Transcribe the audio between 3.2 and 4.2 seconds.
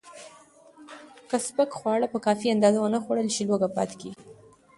شي، لوږه پاتې کېږي.